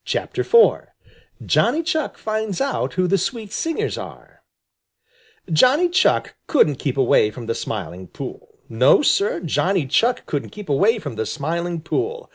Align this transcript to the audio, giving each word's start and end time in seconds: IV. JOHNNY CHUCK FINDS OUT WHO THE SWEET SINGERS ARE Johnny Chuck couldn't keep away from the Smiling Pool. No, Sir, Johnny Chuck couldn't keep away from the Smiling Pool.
IV. 0.11 0.29
JOHNNY 1.45 1.83
CHUCK 1.83 2.17
FINDS 2.17 2.59
OUT 2.59 2.93
WHO 2.95 3.07
THE 3.07 3.19
SWEET 3.19 3.53
SINGERS 3.53 3.99
ARE 3.99 4.41
Johnny 5.53 5.89
Chuck 5.89 6.33
couldn't 6.47 6.79
keep 6.79 6.97
away 6.97 7.29
from 7.29 7.45
the 7.45 7.53
Smiling 7.53 8.07
Pool. 8.07 8.49
No, 8.67 9.03
Sir, 9.03 9.41
Johnny 9.41 9.85
Chuck 9.85 10.25
couldn't 10.25 10.49
keep 10.49 10.69
away 10.69 10.97
from 10.97 11.17
the 11.17 11.27
Smiling 11.27 11.81
Pool. 11.81 12.27